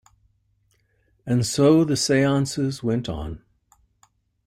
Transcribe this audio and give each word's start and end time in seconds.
And 1.27 1.45
so 1.45 1.83
the 1.83 1.95
seances 1.95 2.81
went 2.81 3.07
on. 3.07 3.43